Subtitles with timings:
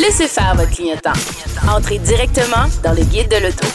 [0.00, 1.12] Laissez faire votre clientèle.
[1.68, 3.66] Entrez directement dans le guide de l'auto.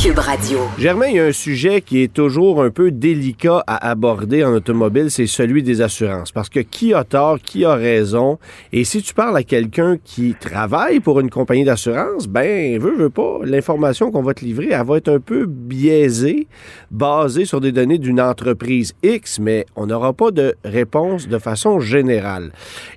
[0.00, 0.60] Cube Radio.
[0.78, 4.52] Germain, il y a un sujet qui est toujours un peu délicat à aborder en
[4.52, 6.32] automobile, c'est celui des assurances.
[6.32, 8.38] Parce que qui a tort, qui a raison?
[8.72, 13.10] Et si tu parles à quelqu'un qui travaille pour une compagnie d'assurance, ben, veut, veut
[13.10, 16.48] pas, l'information qu'on va te livrer, elle va être un peu biaisée,
[16.90, 21.78] basée sur des données d'une entreprise X, mais on n'aura pas de réponse de façon
[21.78, 22.52] générale.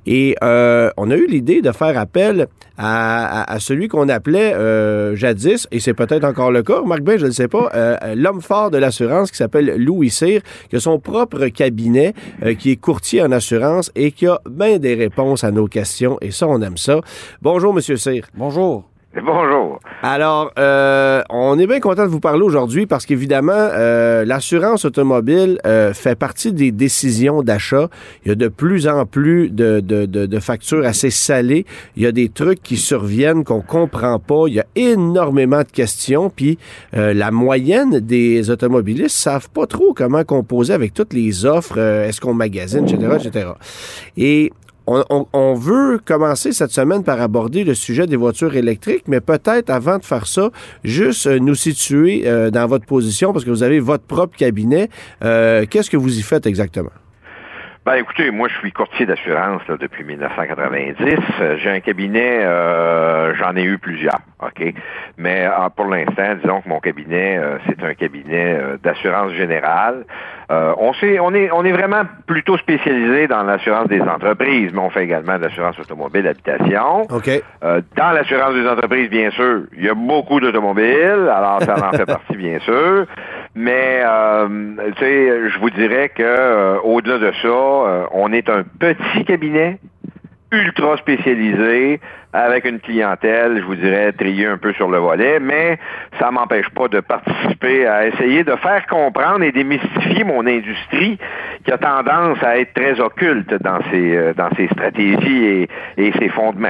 [0.05, 2.47] Et euh, on a eu l'idée de faire appel
[2.77, 7.27] à, celui qu'on appelait euh, jadis, et c'est peut-être encore le cas, Marc Ben, je
[7.27, 10.99] ne sais pas, euh, l'homme fort de l'assurance qui s'appelle Louis Cyr, qui a son
[10.99, 12.13] propre cabinet,
[12.57, 16.31] qui est courtier en assurance et qui a bien des réponses à nos questions, et
[16.31, 17.01] ça, on aime ça.
[17.41, 18.25] Bonjour, Monsieur Cyr.
[18.35, 18.90] Bonjour.
[19.25, 19.81] Bonjour.
[20.03, 25.59] Alors, euh, on est bien content de vous parler aujourd'hui parce qu'évidemment, euh, l'assurance automobile
[25.65, 27.89] euh, fait partie des décisions d'achat.
[28.23, 31.65] Il y a de plus en plus de, de, de, factures assez salées.
[31.97, 34.45] Il y a des trucs qui surviennent qu'on comprend pas.
[34.47, 36.29] Il y a énormément de questions.
[36.29, 36.57] Puis
[36.93, 41.77] la moyenne des automobilistes savent pas trop comment composer avec toutes les offres.
[41.77, 43.49] Est-ce qu'on magasine, etc., etc.
[44.15, 44.53] Et
[45.33, 49.97] on, veut commencer cette semaine par aborder le sujet des voitures électriques, mais peut-être avant
[49.97, 50.49] de faire ça,
[50.83, 54.89] juste euh, nous situer euh, dans votre position, parce que vous avez votre propre cabinet.
[55.23, 56.91] Euh, qu'est-ce que vous y faites exactement?
[57.83, 61.15] Ben écoutez, moi je suis courtier d'assurance depuis 1990.
[61.57, 62.41] J'ai un cabinet,
[63.39, 64.73] j'en ai eu plusieurs, ok?
[65.17, 70.05] Mais pour l'instant, disons que mon cabinet, c'est un cabinet d'assurance générale.
[70.51, 74.79] Euh, on, sait, on, est, on est vraiment plutôt spécialisé dans l'assurance des entreprises, mais
[74.79, 77.03] on fait également de l'assurance automobile habitation.
[77.03, 77.29] OK.
[77.63, 81.91] Euh, dans l'assurance des entreprises, bien sûr, il y a beaucoup d'automobiles, alors ça en
[81.95, 83.05] fait partie, bien sûr.
[83.53, 84.47] Mais euh,
[85.49, 89.79] je vous dirais que au-delà de ça, on est un petit cabinet
[90.51, 91.99] ultra spécialisé
[92.33, 95.77] avec une clientèle, je vous dirais, triée un peu sur le volet, mais
[96.19, 101.17] ça m'empêche pas de participer à essayer de faire comprendre et démystifier mon industrie
[101.65, 106.29] qui a tendance à être très occulte dans ses, euh, dans ses stratégies et, ses
[106.29, 106.69] fondements.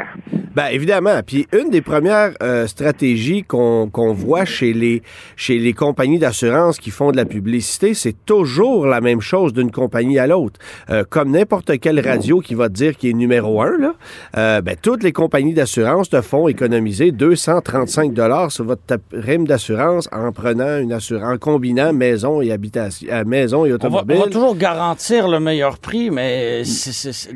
[0.54, 1.22] Ben évidemment.
[1.26, 5.02] Puis une des premières euh, stratégies qu'on voit chez les,
[5.36, 9.72] chez les compagnies d'assurance qui font de la publicité, c'est toujours la même chose d'une
[9.72, 10.60] compagnie à l'autre.
[10.90, 14.76] Euh, comme n'importe quelle radio qui va te dire qu'il est numéro un, là, ben,
[14.82, 18.82] toutes les compagnies d'assurance te font économiser 235 dollars sur votre
[19.14, 24.18] rime d'assurance en prenant une assurance, en combinant maison et habitation, maison et automobile.
[24.20, 26.64] On va, toujours garantir le meilleur prix, mais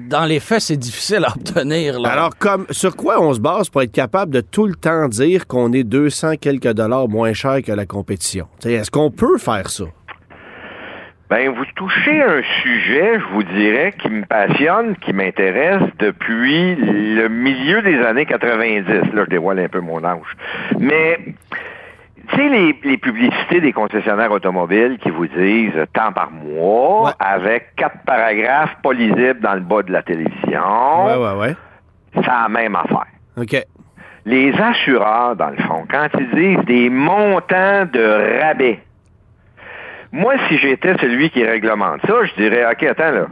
[0.10, 2.00] dans les faits, c'est difficile à obtenir.
[2.00, 2.10] Là.
[2.10, 5.48] Alors, comme sur quoi on se base pour être capable de tout le temps dire
[5.48, 8.48] qu'on est 200 quelques dollars moins cher que la compétition?
[8.64, 9.86] Est-ce qu'on peut faire ça?
[11.30, 17.28] Ben, vous touchez un sujet, je vous dirais, qui me passionne, qui m'intéresse depuis le
[17.30, 18.88] milieu des années 90.
[19.14, 20.20] Là, je dévoile un peu mon âge.
[20.80, 21.18] Mais,
[22.30, 28.04] tu sais, les, publicités des concessionnaires automobiles qui vous disent tant par mois, avec quatre
[28.06, 31.06] paragraphes pas lisibles dans le bas de la télévision.
[31.08, 31.56] Ouais, ouais, ouais
[32.16, 33.08] c'est la même affaire.
[33.38, 33.66] OK.
[34.26, 38.80] Les assureurs, dans le fond, quand ils disent des montants de rabais,
[40.16, 43.28] moi, si j'étais celui qui réglemente ça, je dirais, OK, attends là.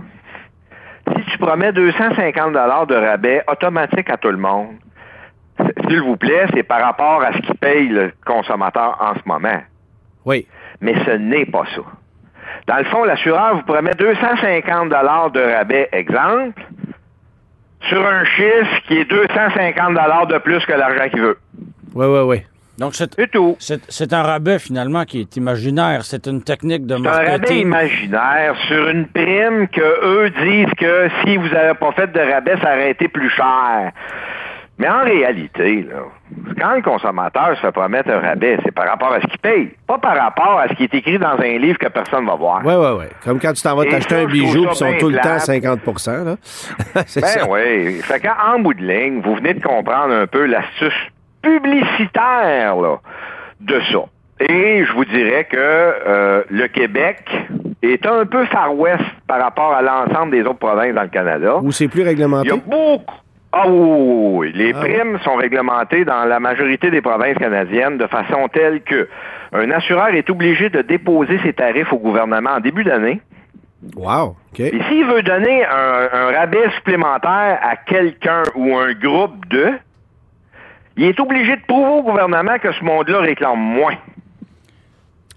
[1.16, 4.76] Si tu promets 250 de rabais automatique à tout le monde,
[5.88, 9.62] s'il vous plaît, c'est par rapport à ce qu'il paye le consommateur en ce moment.
[10.26, 10.46] Oui.
[10.82, 11.82] Mais ce n'est pas ça.
[12.68, 16.62] Dans le fond, l'assureur vous promet 250 de rabais, exemple,
[17.88, 21.38] sur un chiffre qui est 250 de plus que l'argent qu'il veut.
[21.96, 22.44] Oui, oui, oui.
[22.78, 23.56] Donc, c'est tout.
[23.60, 26.04] C'est un rabais, finalement, qui est imaginaire.
[26.04, 27.28] C'est une technique de marketing.
[27.28, 32.12] un rabais imaginaire sur une prime que eux disent que si vous n'avez pas fait
[32.12, 33.92] de rabais, ça aurait été plus cher.
[34.80, 36.00] Mais en réalité, là,
[36.60, 39.72] quand le consommateur se fait promettre un rabais, c'est par rapport à ce qu'il paye,
[39.86, 42.36] pas par rapport à ce qui est écrit dans un livre que personne ne va
[42.36, 42.62] voir.
[42.66, 43.06] Oui, oui, oui.
[43.24, 46.36] Comme quand tu t'en vas t'acheter un bijou, puis sont tout le temps 50 là.
[46.96, 48.02] ben oui.
[48.02, 50.92] Fait qu'en bout de ligne, vous venez de comprendre un peu l'astuce
[51.44, 52.98] publicitaire là,
[53.62, 54.06] de ça.
[54.40, 57.20] Et je vous dirais que euh, le Québec
[57.84, 61.58] est un peu Far West par rapport à l'ensemble des autres provinces dans le Canada.
[61.62, 62.48] Où c'est plus réglementé?
[62.48, 63.14] Il y a beaucoup,
[63.56, 68.48] ah oui, Les ah primes sont réglementées dans la majorité des provinces canadiennes de façon
[68.52, 69.08] telle que
[69.54, 73.22] un assureur est obligé de déposer ses tarifs au gouvernement en début d'année.
[73.96, 74.36] Wow.
[74.58, 79.74] Et s'il veut donner un, rabais supplémentaire à quelqu'un ou un groupe de,
[80.98, 83.96] il est obligé de prouver au gouvernement que ce monde-là réclame moins.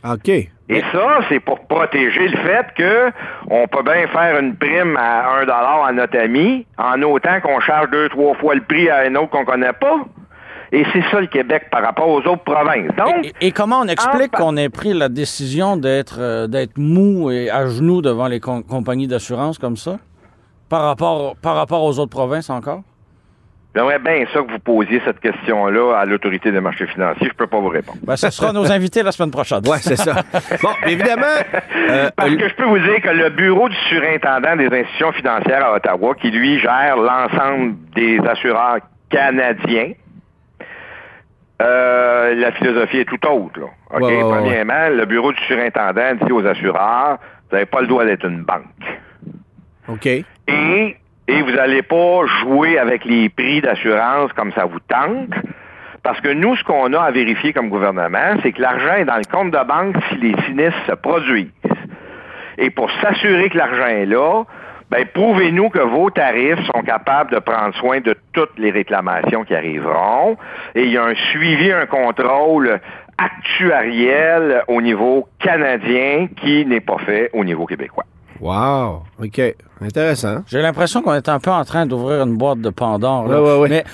[0.04, 0.28] OK.
[0.28, 3.10] Et ça, c'est pour protéger le fait que
[3.50, 7.60] on peut bien faire une prime à un dollar à notre ami, en autant qu'on
[7.60, 9.96] charge deux, trois fois le prix à un autre qu'on connaît pas.
[10.72, 12.90] Et c'est ça le Québec par rapport aux autres provinces.
[12.98, 16.76] Donc, Et, et comment on explique en- qu'on ait pris la décision d'être euh, d'être
[16.76, 19.98] mou et à genoux devant les com- compagnies d'assurance comme ça?
[20.68, 22.80] Par rapport, par rapport aux autres provinces encore?
[23.76, 27.28] J'aimerais bien ça que vous posiez cette question-là à l'autorité des marchés financiers.
[27.28, 27.98] Je peux pas vous répondre.
[28.02, 29.60] Ben, ce sera nos invités la semaine prochaine.
[29.68, 30.14] Ouais, c'est ça.
[30.62, 31.26] Bon, évidemment,
[31.90, 35.64] euh, Parce que je peux vous dire que le bureau du surintendant des institutions financières
[35.64, 38.78] à Ottawa, qui lui gère l'ensemble des assureurs
[39.10, 39.92] canadiens,
[41.60, 43.60] euh, la philosophie est tout autre.
[43.60, 43.66] Là.
[43.94, 44.00] OK?
[44.00, 47.18] Ouais, ouais, ouais, Premièrement, le bureau du surintendant dit aux assureurs,
[47.48, 48.64] vous n'avez pas le droit d'être une banque.
[49.88, 50.06] OK.
[50.06, 50.96] Et,
[51.28, 55.34] et vous n'allez pas jouer avec les prix d'assurance comme ça vous tente.
[56.02, 59.16] Parce que nous, ce qu'on a à vérifier comme gouvernement, c'est que l'argent est dans
[59.16, 61.50] le compte de banque si les sinistres se produisent.
[62.58, 64.44] Et pour s'assurer que l'argent est là,
[64.88, 69.54] ben, prouvez-nous que vos tarifs sont capables de prendre soin de toutes les réclamations qui
[69.54, 70.36] arriveront.
[70.76, 72.78] Et il y a un suivi, un contrôle
[73.18, 78.04] actuariel au niveau canadien qui n'est pas fait au niveau québécois.
[78.40, 79.02] Wow.
[79.22, 79.40] OK.
[79.80, 80.38] Intéressant.
[80.46, 83.28] J'ai l'impression qu'on est un peu en train d'ouvrir une boîte de Pandore.
[83.28, 83.42] là.
[83.42, 83.68] Ouais, ouais, ouais.
[83.68, 83.84] Mais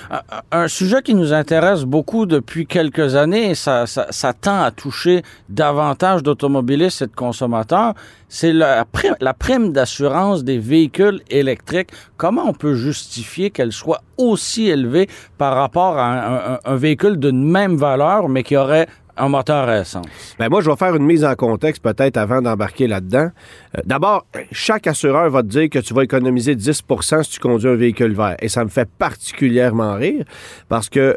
[0.52, 4.62] un, un sujet qui nous intéresse beaucoup depuis quelques années, et ça, ça, ça tend
[4.62, 7.94] à toucher davantage d'automobilistes et de consommateurs,
[8.28, 11.90] c'est la, prime- la prime d'assurance des véhicules électriques.
[12.16, 17.16] Comment on peut justifier qu'elle soit aussi élevée par rapport à un, un- un véhicule
[17.18, 18.86] d'une même valeur, mais qui aurait
[19.16, 20.06] un moteur à essence?
[20.38, 23.30] Ben moi, je vais faire une mise en contexte peut-être avant d'embarquer là-dedans.
[23.76, 27.68] Euh, D'abord, chaque assureur va te dire que tu vas économiser 10% si tu conduis
[27.68, 28.36] un véhicule vert.
[28.40, 30.24] Et ça me fait particulièrement rire
[30.68, 31.16] parce que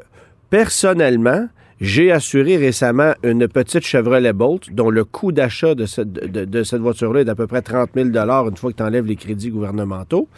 [0.49, 1.47] personnellement,
[1.81, 6.63] j'ai assuré récemment une petite Chevrolet Bolt dont le coût d'achat de cette, de, de
[6.63, 9.49] cette voiture-là est d'à peu près 30 000 une fois que tu enlèves les crédits
[9.49, 10.29] gouvernementaux.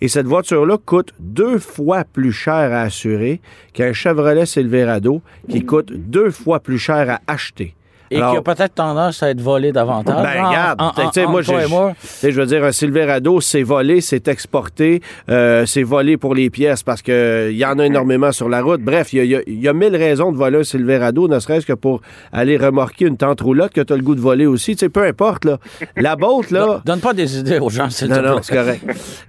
[0.00, 3.40] Et cette voiture-là coûte deux fois plus cher à assurer
[3.72, 7.74] qu'un Chevrolet Silverado qui coûte deux fois plus cher à acheter.
[8.10, 10.22] Et Alors- qui a peut-être tendance à être volé davantage.
[10.22, 15.00] ben, En- regarde, en- en- moi, je veux dire, un Silverado, c'est volé, c'est exporté,
[15.28, 18.62] euh, c'est volé pour les pièces parce que il y en a énormément sur la
[18.62, 18.80] route.
[18.80, 21.72] Bref, il y a, y y mille raisons de voler un Silverado, ne serait-ce que
[21.72, 22.00] pour
[22.32, 24.74] aller remorquer une tente roulotte que tu as le goût de voler aussi.
[24.76, 25.58] Tu sais, peu importe, là.
[25.96, 26.66] La Bolt, là...
[26.66, 28.82] Don- Donne pas des idées aux gens, te Non, non, c'est correct.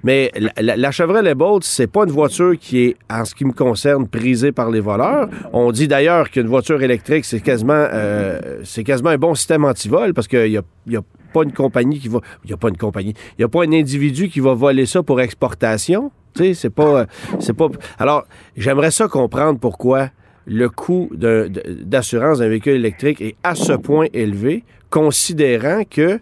[0.04, 3.46] Mais la, la- la Chevrolet Bolt, c'est pas une voiture qui est, en ce qui
[3.46, 5.28] me concerne, prisée par les voleurs.
[5.54, 10.14] On dit d'ailleurs qu'une voiture électrique, c'est quasiment, euh, c'est quasiment un bon système anti-vol
[10.14, 11.02] parce qu'il y a, y a
[11.34, 12.20] pas une compagnie qui va.
[12.46, 13.14] Il y a pas une compagnie.
[13.38, 16.12] Il y a pas un individu qui va voler ça pour exportation.
[16.36, 17.06] C'est pas, euh,
[17.40, 17.68] c'est pas.
[17.98, 18.26] Alors,
[18.56, 20.10] j'aimerais ça comprendre pourquoi
[20.46, 26.20] le coût d'assurance d'un véhicule électrique est à ce point élevé, considérant que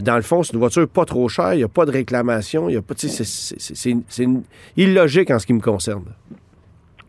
[0.00, 2.68] dans le fond, c'est une voiture pas trop chère, il n'y a pas de réclamation,
[2.68, 3.96] il y a pas, c'est-
[4.76, 6.04] illogique en ce qui me concerne.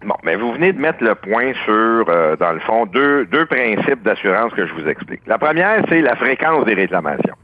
[0.06, 3.46] Bon, mais vous venez de mettre le point sur, euh, dans le fond, deux, deux
[3.46, 5.22] principes d'assurance que je vous explique.
[5.28, 7.36] La première, c'est la fréquence des réclamations.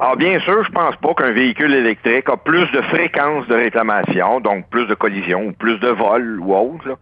[0.00, 4.40] Alors, bien sûr, je pense pas qu'un véhicule électrique a plus de fréquence de réclamation,
[4.40, 6.98] donc plus de collisions ou plus de vols ou autre,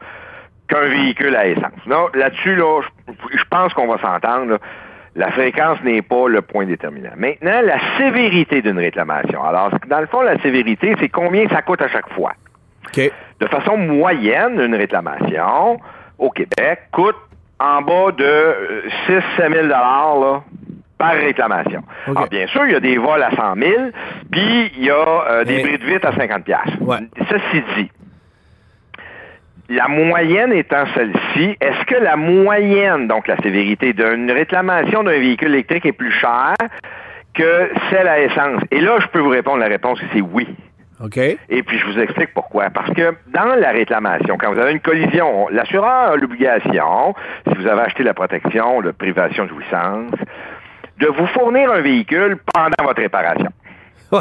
[0.68, 1.86] qu'un véhicule à essence.
[2.14, 4.58] Là-dessus, là, je, pense qu'on va s'entendre.
[5.14, 7.10] La fréquence n'est pas le point déterminant.
[7.16, 9.42] Maintenant, la sévérité d'une réclamation.
[9.44, 12.34] Alors, dans le fond, la sévérité, c'est combien ça coûte à chaque fois.
[12.96, 15.78] De façon moyenne, une réclamation
[16.18, 17.16] au Québec coûte
[17.60, 20.42] en bas de 6-7 000 là,
[20.98, 21.82] par réclamation.
[22.06, 23.72] Alors, bien sûr, il y a des vols à 100 000,
[24.30, 24.94] puis il y a
[25.30, 26.44] euh, des bris de vite à 50
[26.80, 26.96] Ouais.
[27.28, 27.90] Ceci dit,
[29.68, 35.48] la moyenne étant celle-ci, est-ce que la moyenne, donc la sévérité d'une réclamation d'un véhicule
[35.48, 36.56] électrique est plus chère
[37.34, 38.62] que celle à essence?
[38.70, 40.48] Et là, je peux vous répondre, la réponse c'est oui.
[41.00, 41.16] OK?
[41.16, 42.70] Et puis, je vous explique pourquoi.
[42.70, 47.14] Parce que dans la réclamation, quand vous avez une collision, l'assureur a l'obligation,
[47.46, 50.12] si vous avez acheté la protection de privation de jouissance,
[50.98, 53.50] de vous fournir un véhicule pendant votre réparation.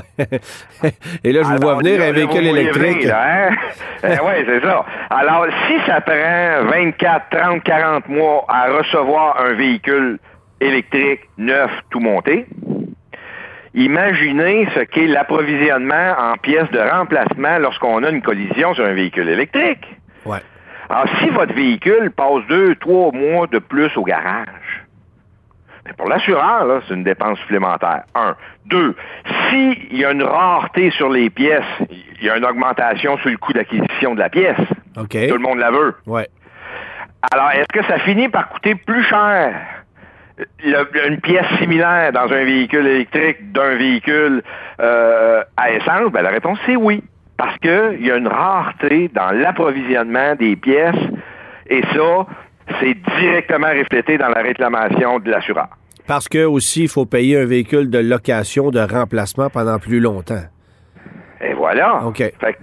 [1.24, 3.06] Et là, je vous vois venir un véhicule électrique.
[3.06, 3.50] hein?
[4.04, 4.86] oui, c'est ça.
[5.10, 10.20] Alors, si ça prend 24, 30, 40 mois à recevoir un véhicule
[10.60, 12.46] électrique neuf tout monté,
[13.74, 19.30] imaginez ce qu'est l'approvisionnement en pièces de remplacement lorsqu'on a une collision sur un véhicule
[19.30, 19.86] électrique.
[20.26, 20.40] Ouais.
[20.90, 24.86] Alors, si votre véhicule passe deux, trois mois de plus au garage,
[25.86, 28.04] mais pour l'assureur, c'est une dépense supplémentaire.
[28.14, 28.36] Un.
[28.66, 28.96] Deux,
[29.50, 33.38] s'il y a une rareté sur les pièces, il y a une augmentation sur le
[33.38, 34.60] coût d'acquisition de la pièce.
[34.98, 35.12] OK.
[35.12, 35.96] Tout le monde la veut.
[36.06, 36.28] Ouais.
[37.32, 39.56] Alors, est-ce que ça finit par coûter plus cher?
[40.64, 44.44] Il y a une pièce similaire dans un véhicule électrique d'un véhicule
[44.80, 46.12] euh, à essence?
[46.12, 47.04] Ben, la réponse, c'est oui.
[47.38, 50.96] Parce qu'il y a une rareté dans l'approvisionnement des pièces
[51.70, 52.26] et ça,
[52.80, 55.68] c'est directement reflété dans la réclamation de l'assureur.
[56.08, 60.44] Parce que aussi, il faut payer un véhicule de location, de remplacement pendant plus longtemps.
[61.42, 62.04] Et voilà.
[62.06, 62.18] OK.
[62.18, 62.60] Fait que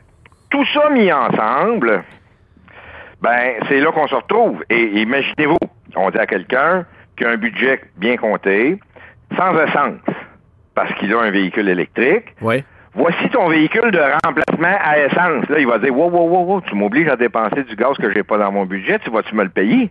[0.51, 2.03] tout ça mis ensemble,
[3.21, 4.65] ben, c'est là qu'on se retrouve.
[4.71, 5.59] Et imaginez-vous,
[5.95, 8.79] on dit à quelqu'un qui a un budget bien compté,
[9.37, 10.01] sans essence,
[10.75, 12.35] parce qu'il a un véhicule électrique.
[12.41, 12.65] Oui.
[12.97, 15.49] Voici ton véhicule de remplacement à essence.
[15.49, 18.13] Là, il va dire, wow, wow, wow, wow, tu m'obliges à dépenser du gaz que
[18.13, 19.91] j'ai pas dans mon budget, tu vas-tu me le payer?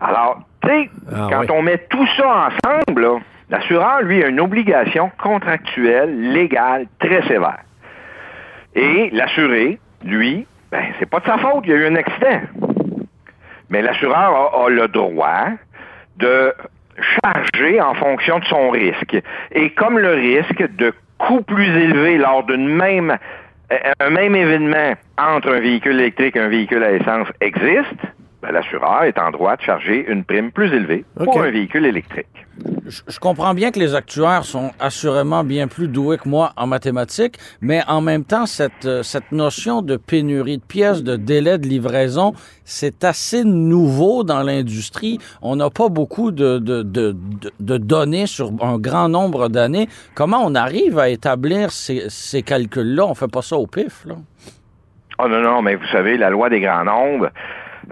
[0.00, 1.46] Alors, tu sais, Ah, quand oui.
[1.50, 7.60] on met tout ça ensemble, l'assureur, lui, a une obligation contractuelle, légale, très sévère.
[8.74, 12.40] Et l'assuré, lui, ben, c'est pas de sa faute, il y a eu un accident.
[13.70, 14.16] Mais l'assureur
[14.54, 15.48] a, a le droit
[16.18, 16.54] de
[17.24, 19.16] charger en fonction de son risque.
[19.52, 23.16] Et comme le risque de coût plus élevé lors d'une même
[23.72, 28.00] euh, un même événement entre un véhicule électrique et un véhicule à essence existe,
[28.42, 32.26] ben, l'assureur est en droit de charger une prime plus élevée pour un véhicule électrique.
[32.86, 36.66] Je, je comprends bien que les actuaires sont assurément bien plus doués que moi en
[36.66, 41.58] mathématiques, mais en même temps, cette, euh, cette notion de pénurie de pièces, de délai
[41.58, 45.18] de livraison, c'est assez nouveau dans l'industrie.
[45.42, 49.88] On n'a pas beaucoup de, de, de, de- de données sur un grand nombre d'années.
[50.14, 53.06] Comment on arrive à établir ces, ces calculs-là?
[53.06, 54.14] On fait pas ça au pif, là.
[55.18, 57.30] Oh non, non, mais vous savez, la loi des grands nombres,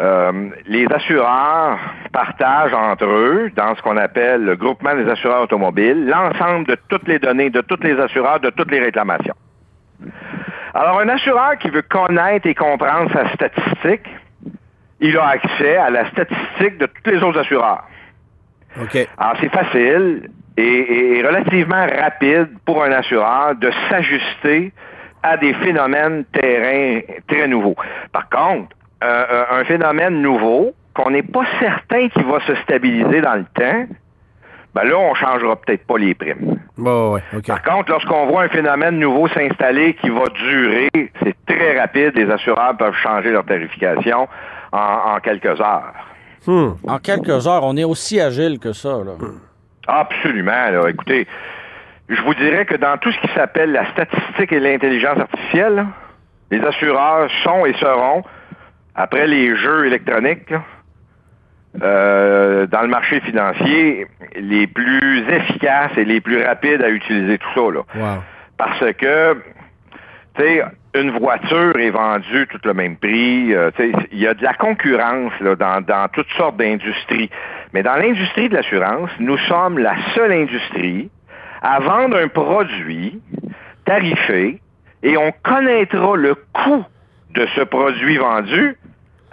[0.00, 1.78] euh, les assureurs
[2.12, 7.06] partagent entre eux, dans ce qu'on appelle le groupement des assureurs automobiles, l'ensemble de toutes
[7.06, 9.34] les données de tous les assureurs, de toutes les réclamations.
[10.74, 14.08] Alors, un assureur qui veut connaître et comprendre sa statistique,
[15.00, 17.84] il a accès à la statistique de tous les autres assureurs.
[18.80, 18.96] OK.
[19.16, 24.72] Alors, c'est facile et, et relativement rapide pour un assureur de s'ajuster
[25.22, 27.76] à des phénomènes terrain très nouveaux.
[28.12, 33.20] Par contre, euh, euh, un phénomène nouveau qu'on n'est pas certain qu'il va se stabiliser
[33.20, 33.86] dans le temps,
[34.74, 36.58] ben là, on changera peut-être pas les primes.
[36.76, 37.46] Bon, ouais, OK.
[37.46, 40.88] Par contre, lorsqu'on voit un phénomène nouveau s'installer qui va durer,
[41.22, 42.12] c'est très rapide.
[42.16, 44.28] Les assureurs peuvent changer leur tarification
[44.72, 45.94] en, en quelques heures.
[46.46, 46.72] Hmm.
[46.86, 49.12] En quelques heures, on est aussi agile que ça, là.
[49.86, 50.70] Absolument.
[50.70, 50.88] Là.
[50.88, 51.26] Écoutez,
[52.08, 55.86] je vous dirais que dans tout ce qui s'appelle la statistique et l'intelligence artificielle,
[56.50, 58.22] les assureurs sont et seront,
[58.94, 60.62] après les jeux électroniques, là,
[61.82, 67.48] euh, dans le marché financier, les plus efficaces et les plus rapides à utiliser tout
[67.54, 67.60] ça.
[67.72, 67.80] Là.
[67.96, 68.22] Wow.
[68.56, 69.34] Parce que,
[70.36, 73.52] tu sais, une voiture est vendue tout le même prix.
[73.52, 73.70] euh,
[74.12, 77.30] il y a de la concurrence là, dans, dans toutes sortes d'industries.
[77.72, 81.10] Mais dans l'industrie de l'assurance, nous sommes la seule industrie
[81.62, 83.20] à vendre un produit
[83.84, 84.60] tarifé
[85.02, 86.84] et on connaîtra le coût
[87.30, 88.76] de ce produit vendu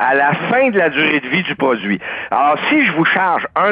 [0.02, 2.00] à la fin de la durée de vie du produit.
[2.32, 3.72] Alors, si je vous charge 1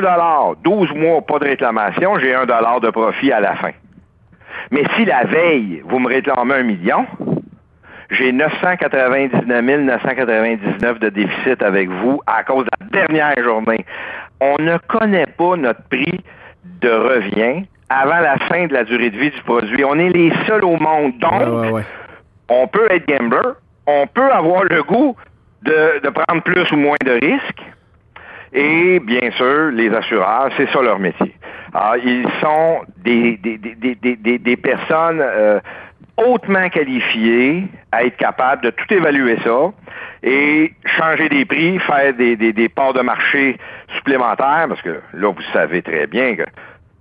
[0.64, 3.72] 12 mois, pas de réclamation, j'ai 1 de profit à la fin.
[4.70, 7.08] Mais si la veille, vous me réclamez un million,
[8.12, 13.84] j'ai 999 999 de déficit avec vous à cause de la dernière journée.
[14.40, 16.24] On ne connaît pas notre prix
[16.82, 19.84] de revient avant la fin de la durée de vie du produit.
[19.84, 21.18] On est les seuls au monde.
[21.18, 21.84] Donc, Ouais, ouais, ouais.
[22.50, 23.50] on peut être gambler,
[23.88, 25.16] on peut avoir le goût
[25.64, 27.64] de, de prendre plus ou moins de risques.
[28.52, 31.36] Et bien sûr, les assureurs, c'est ça leur métier.
[31.74, 35.60] Alors, ils sont des, des, des- des, des personnes euh,
[36.18, 39.72] hautement qualifiées à être capables de tout évaluer ça
[40.24, 43.58] et changer des prix, faire des, des, des parts de marché
[43.96, 46.44] supplémentaires, parce que là, vous savez très bien que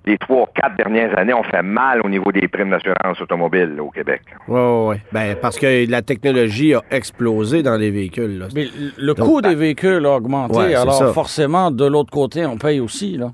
[0.08, 3.82] les trois, quatre dernières années ont fait mal au niveau des primes d'assurance automobile là,
[3.82, 4.22] au Québec.
[4.48, 4.96] Ouais, ouais, ouais.
[5.12, 8.38] Ben, parce que la technologie a explosé dans les véhicules.
[8.38, 8.46] Là.
[8.54, 11.12] Mais le Donc, coût des véhicules a augmenté, Ouais, alors ça.
[11.12, 13.28] forcément, de l'autre côté, on paye aussi, là.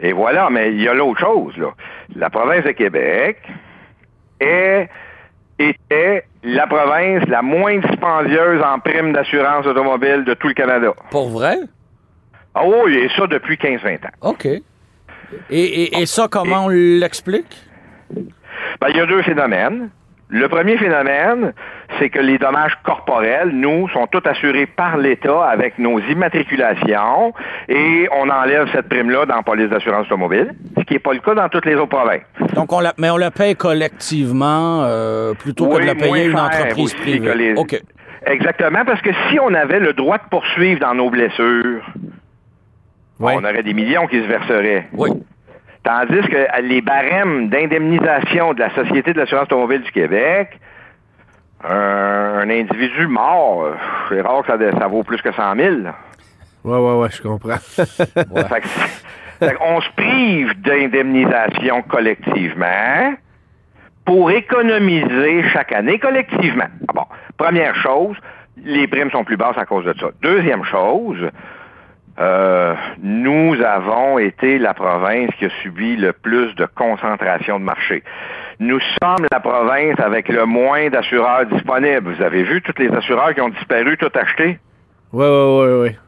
[0.00, 1.68] Et voilà, mais il y a l'autre chose, là.
[2.16, 3.38] La province de Québec
[4.40, 4.88] est,
[5.58, 10.92] était la province la moins dispendieuse en primes d'assurance automobile de tout le Canada.
[11.10, 11.56] Pour vrai?
[12.54, 14.30] Ah oui, et ça depuis 15-20 ans.
[14.30, 14.48] OK.
[15.50, 17.56] Et, et- et ça, comment on l'explique?
[18.80, 19.90] Ben, il y a deux phénomènes.
[20.30, 21.52] Le premier phénomène,
[21.98, 27.32] c'est que les dommages corporels, nous, sont tous assurés par l'État avec nos immatriculations
[27.68, 31.20] et on enlève cette prime-là dans la police d'assurance automobile, ce qui n'est pas le
[31.20, 32.22] cas dans toutes les autres provinces.
[32.54, 36.38] Donc, on la, mais on la paye collectivement euh, plutôt que de la payer une
[36.38, 37.34] entreprise privée.
[37.34, 37.54] les-.
[38.26, 41.82] Exactement, parce que si on avait le droit de poursuivre dans nos blessures,
[43.24, 43.34] Ouais.
[43.36, 44.88] On aurait des millions qui se verseraient.
[44.92, 45.10] Oui.
[45.82, 50.58] Tandis que les barèmes d'indemnisation de la Société de l'assurance automobile du Québec,
[51.62, 53.66] un, un individu mort,
[54.08, 55.74] c'est rare que ça, ça vaut plus que 100 000.
[55.82, 55.94] là.
[56.64, 57.56] Ouais, ouais, ouais, je comprends.
[57.76, 59.04] Fait que c'est-
[59.40, 63.14] fait qu'on se prive d'indemnisation collectivement
[64.04, 66.66] pour économiser chaque année collectivement.
[66.88, 67.04] Ah bon,
[67.36, 68.16] première chose,
[68.64, 70.06] les primes sont plus basses à cause de ça.
[70.22, 71.18] Deuxième chose,
[72.18, 78.02] euh, nous avons été la province qui a subi le plus de concentration de marché.
[78.60, 82.14] Nous sommes la province avec le moins d'assureurs disponibles.
[82.14, 84.58] Vous avez vu tous les assureurs qui ont disparu, tout acheté?
[85.12, 85.98] Ouais, ouais, ouais, ouais.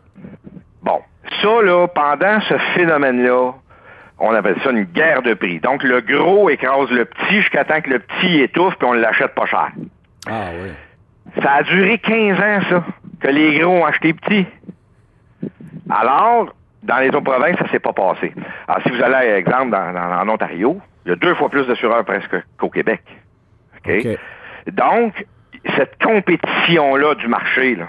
[0.82, 1.00] Bon,
[1.42, 3.52] ça, là, pendant ce phénomène-là,
[4.18, 5.58] on appelle ça une guerre de prix.
[5.58, 9.34] Donc, le gros écrase le petit jusqu'à temps que le petit étouffe puis on l'achète
[9.34, 9.70] pas cher.
[10.28, 10.70] Ah oui.
[11.42, 12.84] Ça a duré 15 ans, ça,
[13.20, 14.46] que les gros ont acheté petit.
[15.90, 16.52] Alors,
[16.82, 18.32] dans les autres provinces, ça s'est pas passé.
[18.68, 19.12] Alors, si vous allez,
[19.42, 22.70] par exemple, dans, dans- en Ontario, il y a deux fois plus d'assureurs presque qu'au
[22.70, 23.02] Québec.
[24.72, 25.24] Donc,
[25.76, 27.86] cette compétition-là du marché, là,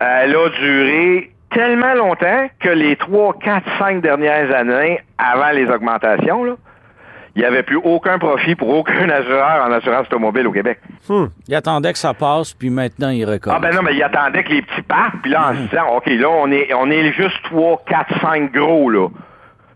[0.00, 6.44] elle a duré tellement longtemps que les 3, 4, 5 dernières années, avant les augmentations,
[6.44, 6.54] là,
[7.36, 10.78] il n'y avait plus aucun profit pour aucun assureur en assurance automobile au Québec.
[11.08, 11.26] Hmm.
[11.48, 13.56] Il attendait que ça passe, puis maintenant, il récolte.
[13.56, 15.96] Ah ben non, mais il attendait que les petits partent, puis là, en se disant,
[15.96, 19.08] OK, là, on est, on est juste 3, 4, 5 gros, là.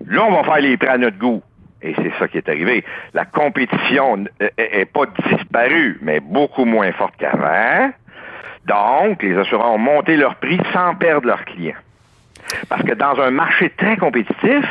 [0.07, 1.43] Là, on va faire les prix à notre goût.
[1.83, 2.85] Et c'est ça qui est arrivé.
[3.15, 7.91] La compétition n'est pas disparue, mais beaucoup moins forte qu'avant.
[8.67, 11.77] Donc, les assureurs ont monté leur prix sans perdre leurs clients.
[12.69, 14.65] Parce que dans un marché très compétitif,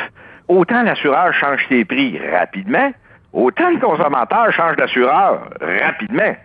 [0.47, 2.91] autant l'assureur change ses prix rapidement,
[3.33, 6.35] autant le consommateur change d'assureur rapidement.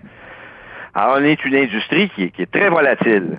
[0.95, 3.39] Alors, on est une industrie qui est, qui est très volatile.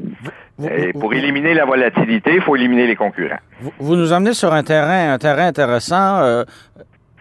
[0.71, 3.39] Et pour éliminer la volatilité, il faut éliminer les concurrents.
[3.59, 6.21] Vous, vous nous amenez sur un terrain, un terrain intéressant.
[6.21, 6.43] Euh,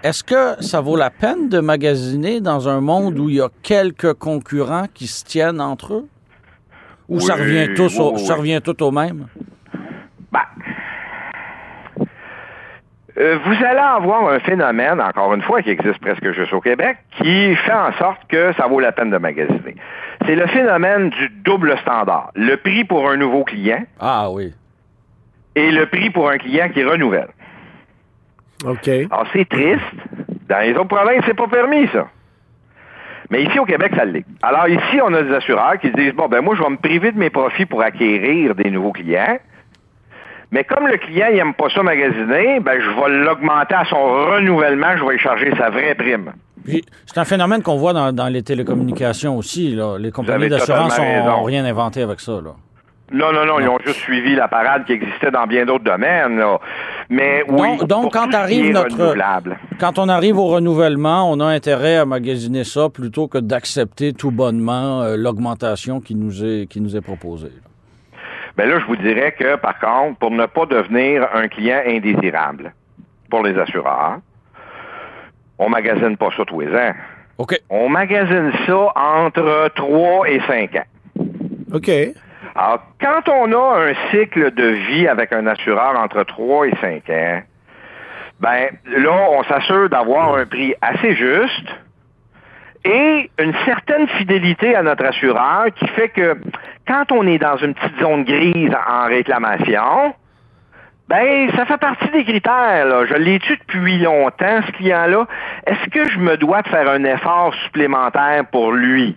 [0.03, 3.49] Est-ce que ça vaut la peine de magasiner dans un monde où il y a
[3.63, 6.09] quelques concurrents qui se tiennent entre eux?
[7.09, 8.41] Ou ça revient tous au, oui, ça oui.
[8.41, 9.27] revient tout au même?
[10.31, 10.41] Ben,
[13.19, 16.97] euh, vous allez avoir un phénomène, encore une fois, qui existe presque juste au Québec,
[17.19, 19.77] qui fait en sorte que ça vaut la peine de magasiner.
[20.27, 22.31] C'est le phénomène du double standard.
[22.35, 24.55] Le prix pour un nouveau client Ah oui.
[25.55, 27.29] et le prix pour un client qui renouvelle.
[28.65, 28.89] OK.
[28.89, 29.81] Alors, c'est triste.
[30.49, 32.07] Dans les autres provinces, c'est pas permis, ça.
[33.31, 34.25] Mais ici, au Québec, ça l'est.
[34.43, 36.77] Alors, ici, on a des assureurs qui se disent, bon, ben, moi, je vais me
[36.77, 39.39] priver de mes profits pour acquérir des nouveaux clients.
[40.53, 43.97] Mais comme le client, il aime pas ça magasiner, ben, je vais l'augmenter à son
[44.31, 46.33] renouvellement, je vais lui charger sa vraie prime.
[47.07, 49.75] C'est un phénomène qu'on voit dans, dans les télécommunications aussi.
[49.75, 49.97] Là.
[49.99, 52.33] Les compagnies d'assurance n'ont rien inventé avec ça.
[52.33, 52.51] Là.
[53.15, 56.39] Non, non, non, ils ont juste suivi la parade qui existait dans bien d'autres domaines,
[56.39, 56.59] là.
[57.11, 57.77] Mais oui.
[57.79, 59.15] Donc- donc, quand arrive notre-.
[59.79, 64.31] Quand on arrive au renouvellement, on a intérêt à magasiner ça plutôt que d'accepter tout
[64.31, 67.49] bonnement euh, l'augmentation qui nous est, qui nous est proposée.
[67.49, 67.69] là.
[68.57, 72.75] Ben là, je vous dirais que, par contre, pour ne pas devenir un client indésirable
[73.31, 74.19] pour les assureurs,
[75.59, 76.93] on magasine pas ça tous les ans.
[77.39, 77.59] OK.
[77.71, 80.85] On magasine ça entre 3 et 5 ans.
[81.73, 81.91] OK.
[82.55, 87.11] Alors, quand on a un cycle de vie avec un assureur entre 3 et 5
[87.11, 87.43] ans,
[88.41, 91.69] ben là, on s'assure d'avoir un prix assez juste
[92.85, 96.37] et une certaine fidélité à notre assureur qui fait que
[96.87, 100.15] quand on est dans une petite zone grise en réclamation,
[101.09, 102.87] ben, ça fait partie des critères.
[102.87, 103.05] Là.
[103.07, 105.27] Je l'ai tu depuis longtemps, ce client-là?
[105.67, 109.17] Est-ce que je me dois de faire un effort supplémentaire pour lui?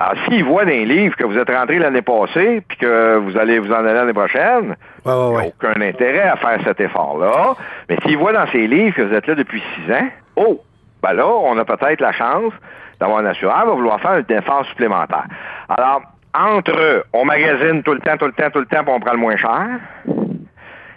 [0.00, 3.36] Alors, s'il voit dans les livres que vous êtes rentré l'année passée, puis que vous
[3.36, 5.52] allez vous en aller l'année prochaine, Ouais, ouais, il n'y a ouais.
[5.60, 7.54] aucun intérêt à faire cet effort-là.
[7.88, 10.60] Mais s'il voit dans ses livres que vous êtes là depuis six ans, oh,
[11.02, 12.52] ben là, on a peut-être la chance
[13.00, 15.26] d'avoir un assureur qui va vouloir faire un effort supplémentaire.
[15.68, 16.02] Alors,
[16.34, 19.12] entre on magasine tout le temps, tout le temps, tout le temps, puis on prend
[19.12, 19.66] le moins cher,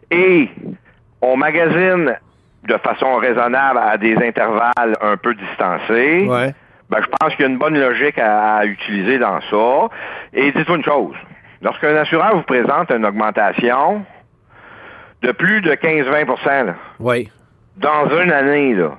[0.09, 0.49] et
[1.21, 2.17] on magasine
[2.67, 6.53] de façon raisonnable à des intervalles un peu distancés, Ouais.
[6.89, 9.89] ben, je pense qu'il y a une bonne logique à, à utiliser dans ça.
[10.33, 11.15] Et dites-vous une chose.
[11.61, 14.03] Lorsqu'un assureur vous présente une augmentation
[15.21, 17.27] de plus de 15-20 là, Ouais.
[17.77, 18.91] dans une année, là,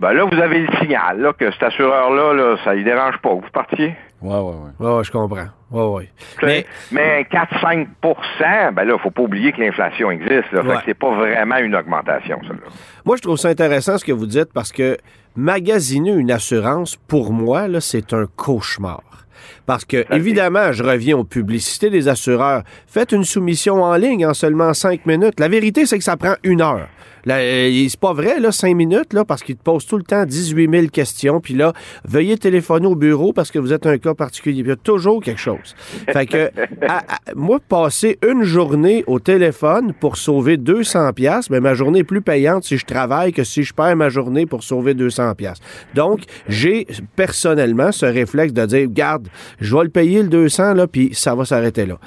[0.00, 3.30] ben là, vous avez le signal là, que cet assureur-là, là, ça ne dérange pas
[3.34, 3.94] vous partiez?
[4.22, 4.86] Ouais, ouais, ouais.
[4.88, 5.46] Ouais, je comprends.
[5.70, 6.10] Ouais, ouais.
[6.42, 10.50] Mais, mais 4-5% ben là, faut pas oublier que l'inflation existe.
[10.52, 10.74] Là, Fait Ouais.
[10.76, 12.48] que c'est pas vraiment une augmentation, ça.
[12.48, 12.58] là.
[13.04, 14.96] Moi, je trouve ça intéressant ce que vous dites parce que
[15.34, 19.02] magasiner une assurance, pour moi, là, c'est un cauchemar.
[19.66, 22.62] Parce que, évidemment, je reviens aux publicités des assureurs.
[22.86, 25.40] Faites une soumission en ligne en seulement cinq minutes.
[25.40, 26.88] La vérité, c'est que ça prend une heure.
[27.28, 30.24] Euh, c'est pas vrai, là, cinq minutes, là, parce qu'il te pose tout le temps
[30.24, 31.40] 18 000 questions.
[31.40, 31.72] Puis là,
[32.04, 34.60] veuillez téléphoner au bureau parce que vous êtes un cas particulier.
[34.60, 35.74] il y a toujours quelque chose.
[36.12, 36.50] Fait que,
[37.34, 42.22] moi, passer une journée au téléphone pour sauver 200 pièces, mais ma journée est plus
[42.22, 45.58] payante si je travaille que si je perds ma journée pour sauver 200 pièces.
[45.94, 49.28] Donc, j'ai personnellement ce réflexe de dire, garde,
[49.60, 51.98] je vais le payer le 200, là, puis ça va s'arrêter là.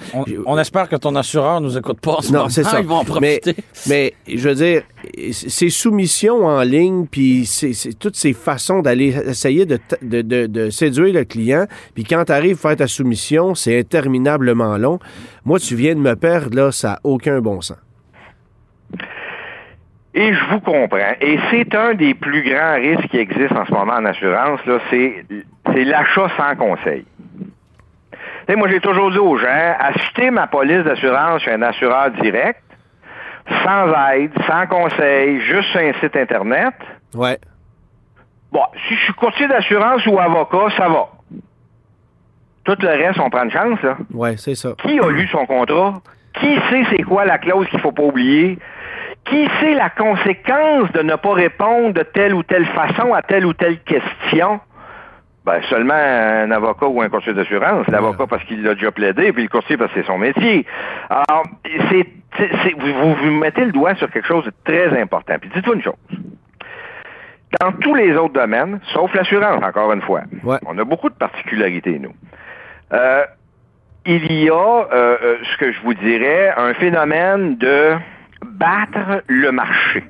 [0.45, 2.19] On, espère que ton assureur nous écoute pas.
[2.31, 2.79] non, c'est ça.
[2.81, 3.55] Ils vont en profiter.
[3.88, 4.83] mais je veux dire,
[5.31, 11.23] ces soumissions en ligne, puis c'est toutes ces façons d'aller essayer de, de, séduire le
[11.23, 14.99] client, puis quand tu arrives à faire ta soumission, c'est interminablement long.
[15.45, 17.77] Moi, tu viens de me perdre, là, ça n'a aucun bon sens.
[20.13, 21.13] Et je vous comprends.
[21.21, 24.79] Et c'est un des plus grands risques qui existent en ce moment en assurance, là,
[24.89, 25.25] c'est
[25.85, 27.05] l'achat sans conseil.
[28.55, 32.63] Moi, j'ai toujours dit aux gens, acheter ma police d'assurance chez un assureur direct,
[33.63, 36.73] sans aide, sans conseil, juste sur un site Internet.
[37.13, 37.38] Ouais.
[38.51, 41.09] Bon, si je suis courtier d'assurance ou avocat, ça va.
[42.63, 43.97] Tout le reste, on prend une chance, là.
[44.13, 44.73] Ouais, c'est ça.
[44.81, 46.01] Qui a lu son contrat?
[46.33, 48.57] Qui sait c'est quoi la clause qu'il faut pas oublier?
[49.25, 53.45] Qui sait la conséquence de ne pas répondre de telle ou telle façon à telle
[53.45, 54.59] ou telle question?
[55.45, 57.88] Ben, seulement un avocat ou un courtier d'assurance.
[57.88, 60.65] L'avocat parce qu'il l'a déjà plaidé, puis le courtier parce que c'est son métier.
[61.10, 61.43] Alors,
[61.89, 62.06] c'est,
[62.78, 65.36] vous, vous mettez le doigt sur quelque chose de très important.
[65.39, 65.95] Puis dites-vous une chose.
[67.60, 70.21] Dans tous les autres domaines, sauf l'assurance, encore une fois,
[70.67, 72.13] on a beaucoup de particularités, nous.
[72.93, 73.23] Euh,
[74.06, 77.95] il y a, euh, euh, ce que je vous dirais, un phénomène de
[78.45, 80.04] battre le marché.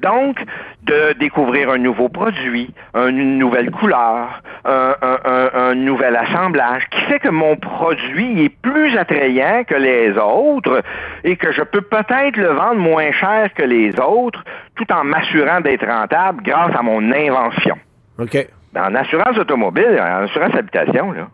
[0.00, 0.42] Donc,
[0.82, 7.56] de découvrir un nouveau produit, une nouvelle couleur, un, nouvel assemblage, qui fait que mon
[7.56, 10.82] produit est plus attrayant que les autres
[11.22, 14.42] et que je peux peut-être le vendre moins cher que les autres,
[14.74, 17.76] tout en m'assurant d'être rentable grâce à mon invention.
[18.18, 18.36] OK.
[18.76, 21.28] En assurance automobile, en assurance habitation, là,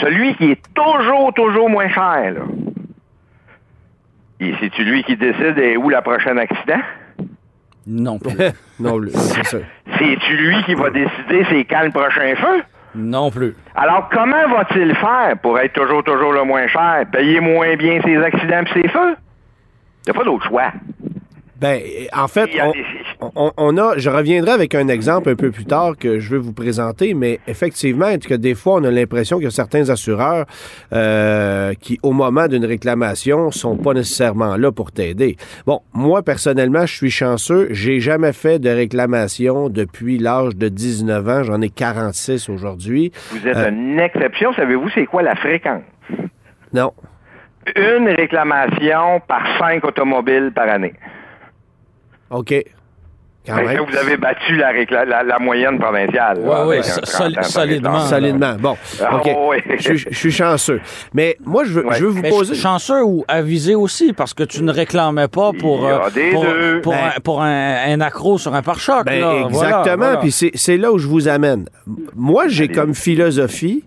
[0.00, 2.42] celui qui est toujours, toujours moins cher, là,
[4.60, 6.80] c'est-tu lui qui décide où la prochaine accident?
[7.86, 8.32] Non plus.
[8.80, 9.58] non plus, c'est ça.
[9.98, 12.62] C'est-tu lui qui va décider c'est quand le prochain feu?
[12.94, 13.54] Non plus.
[13.74, 17.04] Alors, comment va-t-il faire pour être toujours, toujours le moins cher?
[17.10, 19.16] Payer moins bien ses accidents et ses feux?
[20.06, 20.72] Il n'y a pas d'autre choix.
[21.64, 21.80] Ben,
[22.12, 22.50] en fait,
[23.34, 26.52] on, a, je reviendrai avec un exemple un peu plus tard que je vais vous
[26.52, 30.44] présenter, mais effectivement, que des fois, on a l'impression qu'il y a certains assureurs
[30.92, 35.36] euh, qui, au moment d'une réclamation, sont pas nécessairement là pour t'aider?
[35.64, 37.68] Bon, moi, personnellement, je suis chanceux.
[37.70, 41.42] J'ai jamais fait de réclamation depuis l'âge de 19 ans.
[41.44, 43.10] J'en ai 46 aujourd'hui.
[43.30, 44.52] Vous êtes euh, une exception.
[44.52, 45.80] Savez-vous c'est quoi la fréquence?
[46.74, 46.92] Non.
[47.74, 50.92] Une réclamation par cinq automobiles par année.
[52.34, 52.64] OK.
[53.46, 53.84] Quand même.
[53.86, 56.38] vous avez battu la, la, moyenne provinciale.
[56.42, 58.00] Oui, oui, solidement.
[58.00, 58.56] Solidement.
[58.58, 59.28] Bon, ah, OK.
[59.78, 60.80] je, suis chanceux.
[61.12, 62.54] Mais moi, je veux, je veux vous poser...
[62.54, 66.08] Chanceux ou avisé aussi, parce que tu ne réclamais pas pour, euh,
[66.82, 69.04] pour, ben- un, pour un, accro sur un pare-choc.
[69.04, 70.16] Ben, exactement.
[70.20, 71.66] Puis c'est là où je vous amène.
[72.16, 73.84] Moi, j'ai comme philosophie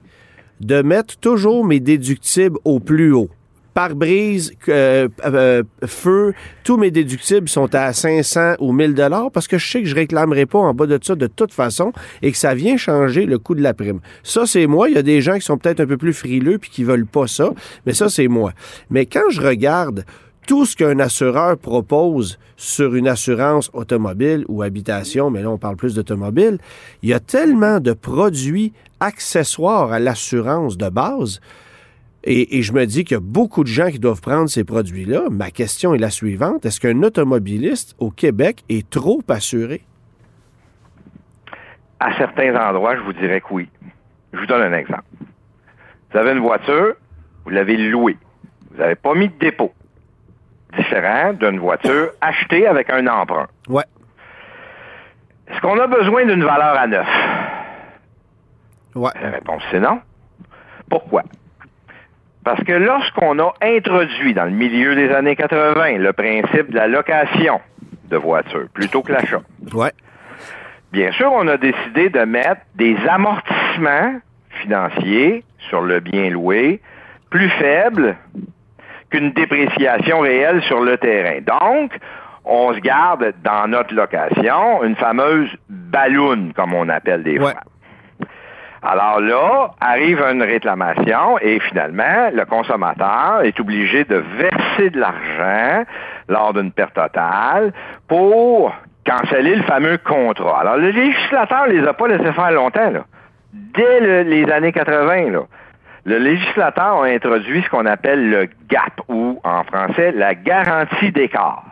[0.61, 3.29] de mettre toujours mes déductibles au plus haut
[3.77, 9.59] pare-brise, euh, euh, feu, tous mes déductibles sont à 500 ou 1000 dollars parce que
[9.59, 12.39] je sais que je réclamerai pas en bas de ça de toute façon et que
[12.39, 13.99] ça vient changer le coût de la prime.
[14.23, 14.89] Ça, c'est moi.
[14.89, 17.05] Il y a des gens qui sont peut-être un peu plus frileux puis qui veulent
[17.05, 17.51] pas ça,
[17.85, 18.51] mais ça, c'est moi.
[18.89, 20.05] Mais quand je regarde
[20.47, 25.75] tout ce qu'un assureur propose sur une assurance automobile ou habitation, mais là on parle
[25.75, 26.57] plus d'automobile,
[27.03, 31.41] il y a tellement de produits accessoires à l'assurance de base
[32.23, 35.29] et, je me dis qu'il y a beaucoup de gens qui doivent prendre ces produits-là.
[35.31, 36.65] Ma question est la suivante.
[36.65, 39.81] Est-ce qu'un automobiliste au Québec est trop assuré?
[41.99, 43.69] À certains endroits, je vous dirais que oui.
[44.33, 45.05] Je vous donne un exemple.
[46.11, 46.95] Vous avez une voiture,
[47.45, 48.17] vous l'avez louée.
[48.71, 49.73] Vous n'avez pas mis de dépôt.
[50.77, 53.47] Différent d'une voiture achetée avec un emprunt.
[53.69, 53.85] Ouais.
[55.47, 57.07] Est-ce qu'on a besoin d'une valeur à neuf?
[58.95, 59.11] Ouais.
[59.21, 60.01] La réponse, c'est non.
[60.89, 61.23] Pourquoi?
[62.47, 66.87] Parce que lorsqu'on a introduit dans le milieu des années 80 le principe de la
[66.87, 67.59] location
[68.09, 69.41] de voitures plutôt que l'achat,
[69.73, 69.91] ouais.
[70.93, 74.21] bien sûr, on a décidé de mettre des amortissements
[74.61, 76.79] financiers sur le bien loué
[77.29, 78.15] plus faibles
[79.09, 81.41] qu'une dépréciation réelle sur le terrain.
[81.41, 81.91] Donc,
[82.45, 87.55] on se garde dans notre location une fameuse balloune, comme on appelle des fois.
[88.83, 95.83] Alors là, arrive une réclamation et finalement, le consommateur est obligé de verser de l'argent
[96.29, 97.73] lors d'une perte totale
[98.07, 100.61] pour canceller le fameux contrat.
[100.61, 102.91] Alors, le législateur ne les a pas laissés faire longtemps.
[102.91, 103.05] Là.
[103.53, 105.41] Dès les années 80, là,
[106.05, 111.65] le législateur a introduit ce qu'on appelle le GAP, ou en français, la garantie d'écart.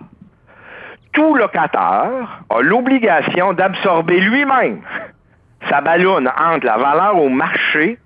[1.13, 4.81] Tout locataire a l'obligation d'absorber lui-même
[5.69, 7.97] sa ballonne entre la valeur au marché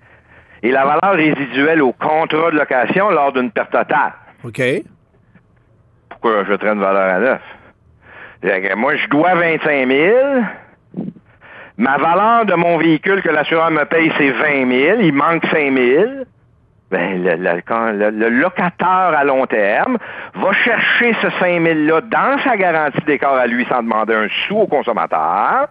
[0.62, 4.12] et la valeur résiduelle au contrat de location lors d'une perte totale.
[4.44, 4.60] OK.
[6.08, 7.40] Pourquoi je traîne valeur à neuf?
[8.76, 10.16] Moi, je dois 25 000.
[11.76, 15.00] Ma valeur de mon véhicule que l'assureur me paye, c'est 20 000.
[15.00, 16.04] Il manque 5 000.
[16.90, 19.96] Ben, le, le, locataire à long terme
[20.34, 24.58] va chercher ce 5 000-là dans sa garantie d'écart à lui sans demander un sou
[24.58, 25.68] au consommateur.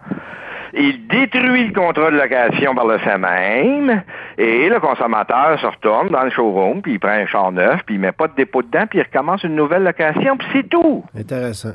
[0.72, 4.02] Il détruit le contrat de location par le fait même,
[4.38, 7.96] et le consommateur se retourne dans le showroom, puis il prend un char neuf, puis
[7.96, 11.04] il met pas de dépôt dedans, puis il recommence une nouvelle location, puis c'est tout.
[11.18, 11.74] Intéressant.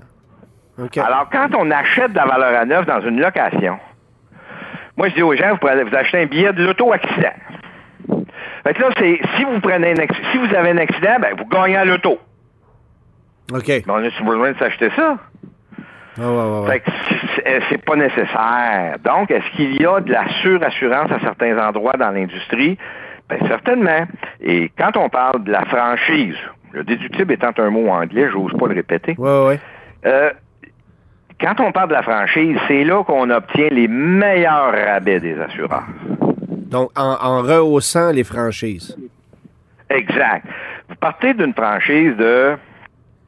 [0.77, 3.77] Alors, quand on achète de la valeur à neuf dans une location,
[4.97, 7.33] moi, je dis aux gens, vous, vous achetez un billet de l'auto-accident.
[8.63, 11.45] Fait que là, c'est, si vous prenez un si vous avez un accident, ben, vous
[11.45, 12.17] gagnez à l'auto.
[13.53, 13.67] OK.
[13.67, 15.17] Mais on a besoin de s'acheter ça?
[16.15, 16.91] Fait que
[17.69, 18.97] c'est pas nécessaire.
[19.03, 22.77] Donc, est-ce qu'il y a de la surassurance à certains endroits dans l'industrie?
[23.29, 24.05] Ben, certainement.
[24.41, 26.35] Et quand on parle de la franchise,
[26.71, 29.15] le déductible étant un mot anglais, j'ose pas le répéter.
[29.17, 29.55] Oui, oui.
[30.05, 30.31] Euh,
[31.39, 35.83] quand on parle de la franchise, c'est là qu'on obtient les meilleurs rabais des assureurs.
[36.69, 38.97] Donc, en, rehaussant les franchises.
[39.89, 40.45] Exact.
[40.89, 42.55] Vous partez d'une franchise de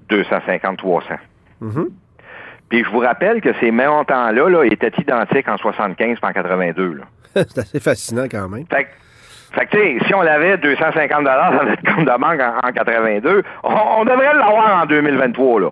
[0.10, 1.04] 250-300.
[1.62, 1.88] Mm-hmm.
[2.70, 7.02] Puis je vous rappelle que ces montants-là là, étaient identiques en 75 et en 82.
[7.36, 8.66] C'est assez fascinant quand même.
[8.70, 8.88] Fait,
[9.52, 14.34] fait que, si on avait 250 dans notre compte de banque en, 82, on, devrait
[14.34, 15.62] l'avoir en 2023.
[15.62, 15.70] Là.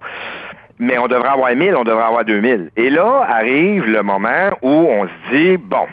[0.79, 2.71] Mais on devrait avoir 1000, on devrait avoir 2000.
[2.75, 5.87] Et là arrive le moment où on se dit, bon,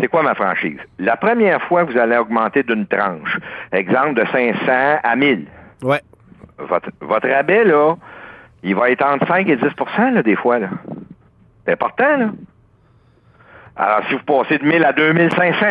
[0.00, 0.78] c'est quoi ma franchise?
[0.98, 3.38] La première fois que vous allez augmenter d'une tranche,
[3.72, 5.46] exemple de 500 à 1000.
[5.82, 6.00] Ouais.
[6.58, 7.94] Votre, votre rabais, là,
[8.62, 9.62] il va être entre 5 et 10
[10.12, 10.58] là, des fois.
[10.58, 10.68] Là.
[11.64, 12.30] C'est important, là.
[13.76, 15.66] Alors, si vous passez de 1000 à 2500,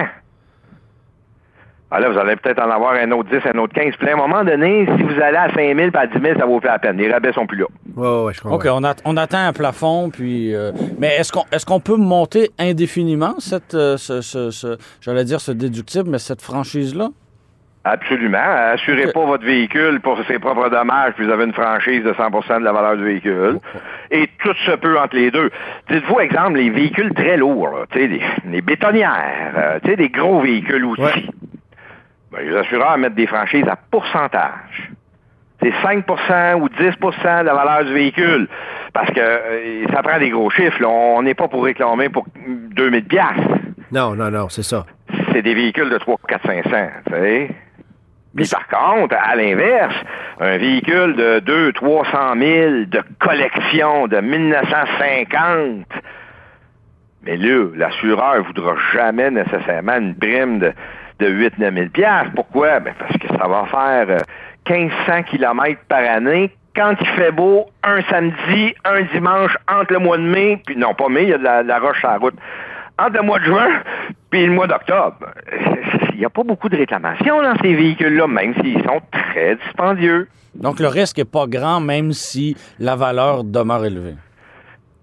[1.89, 3.93] alors là, vous allez peut-être en avoir un autre 10, un autre 15.
[3.97, 6.45] Puis à un moment donné, si vous allez à 5 000 à 10 000, ça
[6.45, 6.97] vaut plus la peine.
[6.97, 7.65] Les rabais sont plus là.
[7.95, 8.57] Oui, oui, je comprends.
[8.57, 10.53] OK, on, atteint un plafond, puis...
[10.53, 15.39] Euh, mais est-ce qu'on est qu'on peut monter indéfiniment cette, euh, ce, ce, j'allais dire
[15.39, 17.09] ce déductible, mais cette franchise-là?
[17.83, 18.73] Absolument.
[18.73, 22.59] Assurez pas votre véhicule pour ses propres dommages, puis vous avez une franchise de 100%
[22.59, 23.59] de la valeur du véhicule.
[24.11, 25.49] Et tout se peut entre les deux.
[25.89, 31.29] Dites-vous, exemple, les véhicules très lourds, les, les bétonnières, euh, des gros véhicules aussi.
[32.31, 34.91] Ben, les assureurs mettent des franchises à pourcentage.
[35.61, 38.47] C'est 5% ou 10% de la valeur du véhicule.
[38.93, 40.83] Parce que euh, ça prend des gros chiffres.
[40.85, 43.23] On n'est pas pour réclamer pour 2000 pièces.
[43.91, 44.85] Non, non, non, c'est ça.
[45.31, 46.69] C'est des véhicules de 3, 4, 500,
[47.05, 47.49] tu sais.
[48.37, 49.95] Puis par contre, à l'inverse,
[50.39, 55.85] un véhicule de 2 300 000 de collection de 1950,
[57.23, 60.71] mais là, l'assureur ne voudra jamais nécessairement une prime de,
[61.19, 61.87] de 8 9 000
[62.35, 62.79] Pourquoi?
[62.79, 64.23] Ben parce que ça va faire
[64.69, 66.51] 1500 euh, km par année.
[66.75, 70.93] Quand il fait beau, un samedi, un dimanche, entre le mois de mai, puis non,
[70.93, 72.35] pas mai, il y a de la, roche sur la route,
[72.99, 73.69] entre le mois de juin,
[74.29, 75.27] puis le mois d'octobre.
[76.13, 80.27] Il n'y a pas beaucoup de réclamations dans ces véhicules-là, même s'ils sont très dispendieux.
[80.55, 84.15] Donc, le risque n'est pas grand, même si la valeur demeure élevée.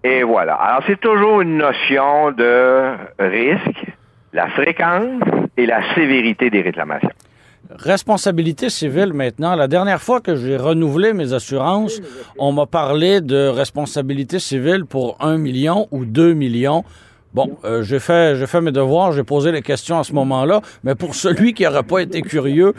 [0.02, 0.54] Et voilà.
[0.54, 3.87] Alors, c'est toujours une notion de risque,
[4.33, 5.22] la fréquence
[5.57, 7.11] et la sévérité des réclamations.
[7.70, 9.57] Responsabilité civile maintenant.
[9.57, 12.00] La dernière fois que j'ai renouvelé mes assurances,
[12.38, 16.85] on m'a parlé de responsabilité civile pour un million ou deux millions.
[17.35, 20.61] Bon, euh, j'ai fait, j'ai fait mes devoirs, j'ai posé les questions à ce moment-là,
[20.85, 22.75] mais pour celui qui n'aurait pas été curieux,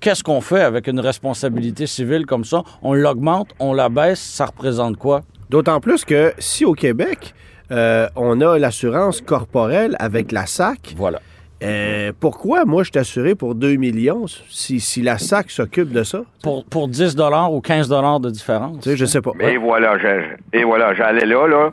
[0.00, 2.64] qu'est-ce qu'on fait avec une responsabilité civile comme ça?
[2.82, 5.22] On l'augmente, on la baisse, ça représente quoi?
[5.48, 7.34] D'autant plus que si au Québec,
[7.70, 10.94] euh, on a l'assurance corporelle avec la SAC.
[10.96, 11.20] Voilà.
[11.62, 16.22] Euh, pourquoi moi je t'assurais pour 2 millions si, si la SAC s'occupe de ça?
[16.42, 17.16] Pour, pour 10
[17.50, 18.78] ou 15 de différence.
[18.80, 19.32] Tu sais, je sais pas.
[19.40, 19.96] Et voilà,
[20.52, 21.70] et voilà, j'allais là, là.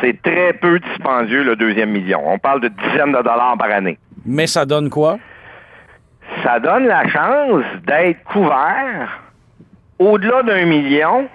[0.00, 2.20] C'est très peu dispendieux le deuxième million.
[2.24, 3.98] On parle de dizaines de dollars par année.
[4.24, 5.18] Mais ça donne quoi?
[6.42, 9.20] Ça donne la chance d'être couvert
[9.98, 11.28] au-delà d'un million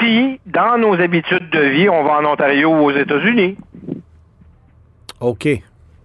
[0.00, 3.56] si, dans nos habitudes de vie, on va en Ontario ou aux États-Unis.
[5.20, 5.48] OK.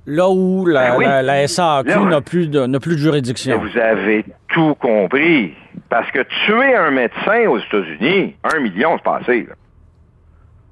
[0.08, 1.06] Là où la, Ben oui.
[1.06, 3.58] la- la SAQ n'a plus, de, plus de juridiction.
[3.60, 5.54] vous avez tout compris.
[5.90, 9.48] Parce que tuer un médecin aux États-Unis, un million, c'est passé.
[9.50, 9.56] Là.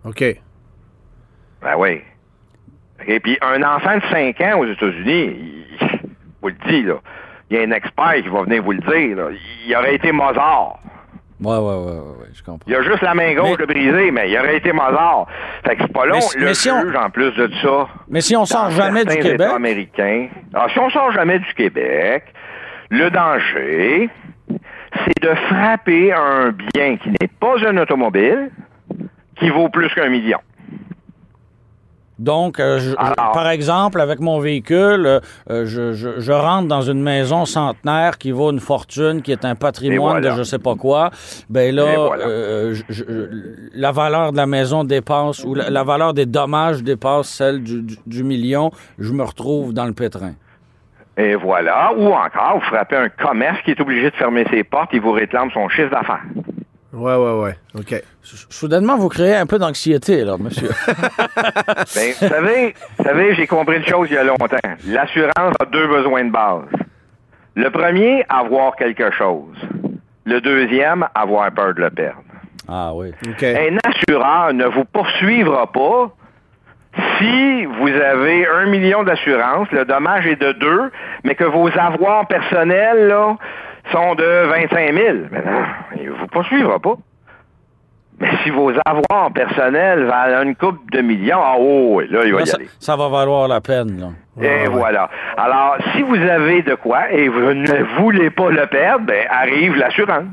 [0.06, 0.24] OK.
[1.62, 2.02] Ben oui.
[3.08, 5.36] Et puis, un enfant de 5 ans aux États-Unis,
[5.82, 6.00] il-
[6.42, 6.96] vous le dit, là,
[7.50, 9.28] il y a un expert qui va venir vous le dire, là,
[9.66, 10.80] il aurait été Mozart.
[11.42, 12.64] Ouais, ouais, ouais, ouais, ouais, je comprends.
[12.68, 15.28] Il a juste la main gauche Mais- de brisée, mais il aurait été Mozart.
[15.66, 16.20] Fait que c'est pas long.
[16.34, 19.04] Mais- le mais si on- juge, en plus de ça, Mais si on sort jamais
[19.04, 20.28] du Québec, États américains.
[20.54, 22.26] Alors, si on sort jamais du Québec,
[22.90, 24.10] le danger,
[24.50, 28.52] c'est de frapper un bien qui n'est pas un automobile,
[29.44, 30.40] qui vaut plus qu'un million.
[32.20, 37.02] donc, euh, je- je- Alors- par exemple, avec mon véhicule, euh, je, rentre dans une
[37.02, 40.32] maison centenaire qui vaut une fortune, qui est un patrimoine voilà.
[40.32, 41.10] de je sais pas quoi.
[41.50, 42.26] Ben là, voilà.
[42.26, 42.76] euh,
[43.74, 47.82] la valeur de la maison dépasse, ou la, la valeur des dommages dépasse celle du,
[47.82, 48.72] du- du million.
[49.00, 50.34] Je me retrouve dans le pétrin.
[51.18, 51.92] Et voilà.
[51.98, 55.12] Ou encore, vous frappez un commerce qui est obligé de fermer ses portes et vous
[55.12, 56.24] réclame son chiffre d'affaires.
[56.94, 57.56] Ouais, ouais, ouais.
[57.76, 58.04] OK.
[58.22, 60.70] Soudainement, vous créez un peu d'anxiété, là, monsieur.
[61.96, 64.46] Ben, vous savez, vous savez, j'ai compris une chose il y a longtemps.
[64.88, 66.66] L'assurance a deux besoins de base.
[67.56, 69.56] Le premier, avoir quelque chose.
[70.26, 72.22] Le deuxième, avoir peur de le perdre.
[72.68, 73.12] ah oui.
[73.28, 73.44] OK.
[73.44, 76.12] Un assureur ne vous poursuivra pas
[77.20, 80.92] si vous avez un million d'assurance, le dommage est de deux,
[81.24, 83.36] mais que vos avoirs personnels là,
[83.92, 85.18] sont de 25 000.
[85.32, 85.64] Mais non,
[85.98, 86.96] il ne vous poursuivra pas.
[88.20, 92.40] Mais si vos avoirs personnels valent une coupe de millions, ah oh, là, il va
[92.40, 92.70] Là, y ça, aller.
[92.80, 94.10] ça va valoir la peine, là.
[94.42, 95.10] Et voilà.
[95.36, 99.76] Alors, si vous avez de quoi et vous ne voulez pas le perdre, ben, arrive
[99.76, 100.26] l'assurance.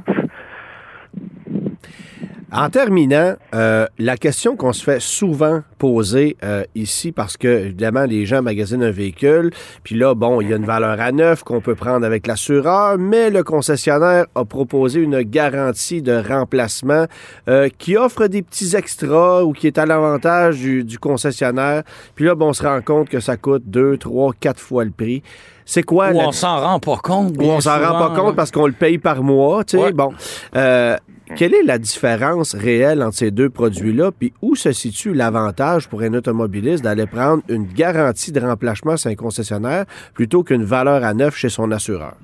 [2.53, 8.05] En terminant, euh, la question qu'on se fait souvent poser euh, ici, parce que évidemment
[8.05, 9.51] les gens magasinent un véhicule,
[9.83, 12.99] puis là, bon, il y a une valeur à neuf qu'on peut prendre avec l'assureur,
[12.99, 17.07] mais le concessionnaire a proposé une garantie de remplacement
[17.49, 21.83] euh, qui offre des petits extras ou qui est à l'avantage du, du concessionnaire.
[22.15, 24.91] Puis là, bon, on se rend compte que ça coûte deux, trois, quatre fois le
[24.91, 25.23] prix.
[25.65, 27.35] C'est quoi Ou la- on s'en rend pas compte.
[27.39, 29.85] on s'en rend pas compte parce qu'on le paye par mois, tu sais.
[29.85, 29.93] Ouais.
[29.93, 30.13] Bon,
[30.57, 30.97] Euh,
[31.37, 36.03] quelle est la différence réelle entre ces deux produits-là, puis où se situe l'avantage pour
[36.03, 41.15] un automobiliste d'aller prendre une garantie de remplacement chez un concessionnaire plutôt qu'une valeur à
[41.15, 42.15] neuf chez son assureur?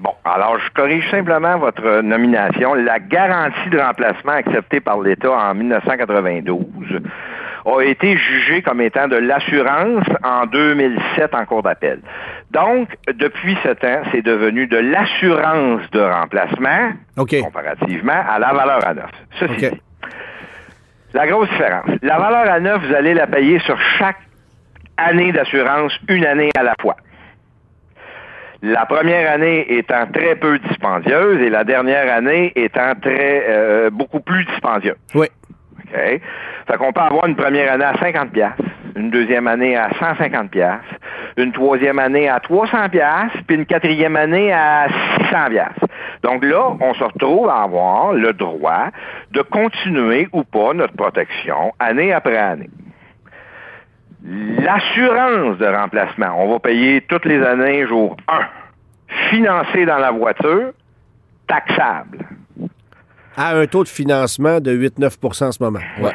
[0.00, 2.74] Bon, alors je corrige simplement votre nomination.
[2.74, 6.58] La garantie de remplacement acceptée par l'État en 1992
[7.64, 12.00] a été jugée comme étant de l'assurance en 2007 en cours d'appel.
[12.50, 18.94] Donc, depuis ce temps, c'est devenu de l'assurance de remplacement comparativement à la valeur à
[18.94, 19.10] neuf.
[19.38, 19.72] Ceci OK.
[19.72, 19.82] dit,
[21.14, 24.18] la grosse différence, la valeur à neuf, vous allez la payer sur chaque
[24.96, 26.96] année d'assurance, une année à la fois.
[28.62, 34.20] La première année étant très peu dispendieuse et la dernière année étant très euh, beaucoup
[34.20, 34.94] plus dispendieuse.
[35.16, 35.26] Oui.
[35.92, 36.20] OK?
[36.66, 38.52] Fait qu'on peut avoir une première année à 50 pièces,
[38.96, 40.78] une deuxième année à 150 pièces,
[41.36, 44.86] une troisième année à 300 pièces, puis une quatrième année à
[45.18, 45.90] 600 pièces.
[46.22, 48.88] Donc là, on se retrouve à avoir le droit
[49.32, 52.70] de continuer ou pas notre protection année après année.
[54.24, 58.40] L'assurance de remplacement, on va payer toutes les années jour 1,
[59.30, 60.70] financé dans la voiture,
[61.48, 62.18] taxable.
[63.36, 65.80] À un taux de financement de 8-9% en ce moment.
[66.00, 66.12] Ouais.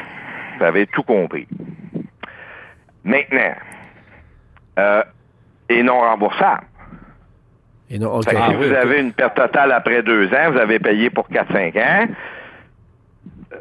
[0.60, 1.48] Vous avez tout compris.
[3.04, 3.54] Maintenant,
[4.80, 5.04] euh,
[5.70, 6.64] et non remboursable.
[7.90, 8.26] Et non, OK.
[8.26, 8.78] Fait que Ah si oui, vous ok.
[8.78, 12.08] avez une perte totale après deux ans, vous avez payé pour 4-5 ans.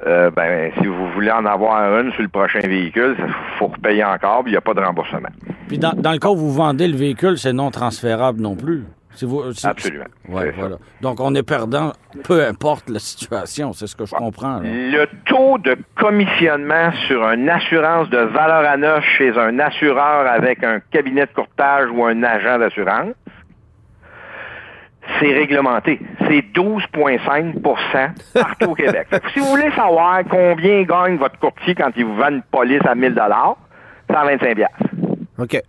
[0.07, 4.05] Euh, ben, si vous voulez en avoir une sur le prochain véhicule, il faut repayer
[4.05, 5.29] encore, puis il n'y a pas de remboursement.
[5.69, 8.85] Puis dans, dans le cas où vous vendez le véhicule, c'est non transférable non plus.
[9.23, 10.05] Vous, Absolument.
[10.29, 10.77] Ouais, voilà.
[11.01, 11.93] Donc on est perdant,
[12.25, 13.73] peu importe la situation.
[13.73, 14.61] C'est ce que je comprends.
[14.61, 14.69] là.
[14.69, 20.63] Le taux de commissionnement sur une assurance de valeur à neuf chez un assureur avec
[20.65, 23.15] un cabinet de courtage ou un agent d'assurance,
[25.21, 26.01] c'est réglementé.
[26.29, 27.63] C'est 12,5%
[28.35, 29.09] partout au Québec.
[29.33, 32.95] Si vous voulez savoir combien gagne votre courtier quand il vous vend une police à
[32.95, 33.15] 1000
[34.11, 34.77] 125 piastres.
[35.39, 35.61] OK.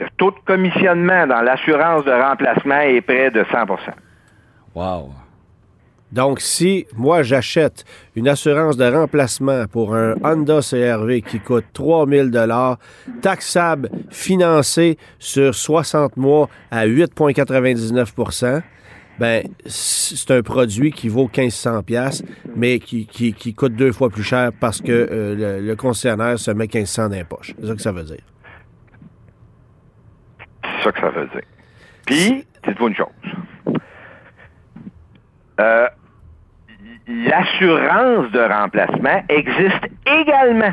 [0.00, 3.78] Le taux de commissionnement dans l'assurance de remplacement est près de 100%
[4.74, 5.10] Wow.
[6.10, 7.84] Donc, si moi j'achète
[8.16, 12.78] une assurance de remplacement pour un Honda CRV qui coûte 3000 dollars,
[13.20, 18.62] taxable, financé sur 60 mois à 8,99%
[19.18, 22.22] ben c'est un produit qui vaut 1500 pièces,
[22.56, 26.38] mais qui, qui, qui coûte deux fois plus cher parce que euh, le, le concessionnaire
[26.38, 27.54] se met 1500 dans les poches.
[27.60, 28.22] C'est ça que ça veut dire.
[30.82, 31.42] Ça que ça veut dire.
[32.06, 33.06] Puis, dites-vous une chose.
[35.60, 35.88] Euh,
[37.06, 40.72] L'assurance de remplacement existe également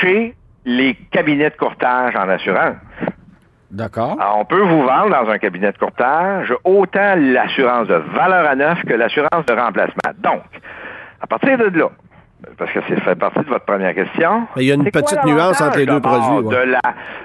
[0.00, 0.34] chez
[0.64, 2.76] les cabinets de courtage en assurance.
[3.70, 4.16] D'accord.
[4.20, 8.54] Alors, on peut vous vendre dans un cabinet de courtage autant l'assurance de valeur à
[8.54, 10.12] neuf que l'assurance de remplacement.
[10.18, 10.42] Donc,
[11.20, 11.90] à partir de là,
[12.58, 14.46] parce que ça fait partie de votre première question.
[14.56, 16.26] Il y a une quoi petite nuance entre les deux produits.
[16.26, 16.66] d'abord ouais.
[16.66, 16.80] De la,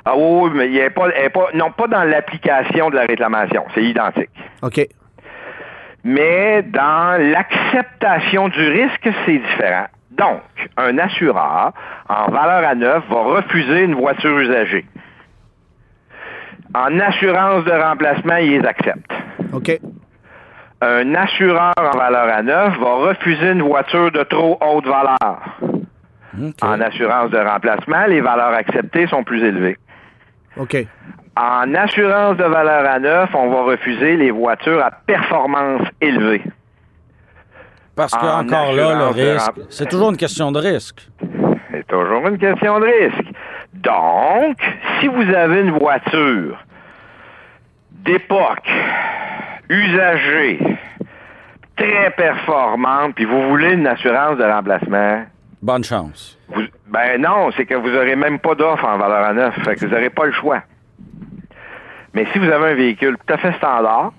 [0.06, 2.96] ah oui, mais il y a pas, elle est pas, non, pas dans l'application de
[2.96, 3.64] la réclamation.
[3.74, 4.30] C'est identique.
[4.62, 4.88] OK.
[6.04, 9.88] Mais dans l'acceptation du risque, c'est différent.
[10.12, 10.42] Donc,
[10.78, 11.74] un assureur
[12.10, 14.86] en valeur à neuf va refuser une voiture usagée.
[16.74, 19.12] En assurance de remplacement, il les accepte.
[19.54, 19.80] OK.
[20.82, 25.40] Un assureur en valeur à neuf va refuser une voiture de trop haute valeur.
[26.62, 29.78] En assurance de remplacement, les valeurs acceptées sont plus élevées.
[30.56, 30.78] OK.
[31.36, 36.44] En assurance de valeur à neuf, on va refuser les voitures à performance élevée.
[37.96, 41.08] Parce que, en encore là, le risque, rem- c'est toujours une question de risque.
[41.72, 43.32] C'est toujours une question de risque.
[43.74, 44.58] Donc,
[45.00, 46.64] si vous avez une voiture
[47.92, 48.70] d'époque,
[49.70, 50.60] usagée,
[51.76, 55.24] très performante, puis vous voulez une assurance de remplacement,
[55.62, 56.38] Bonne chance.
[56.50, 59.54] vous- ben non, c'est que vous n'aurez même pas d'offre en valeur à neuf.
[59.64, 60.62] Fait que vous n'aurez pas le choix.
[62.14, 64.12] Mais si vous avez un véhicule tout à fait standard,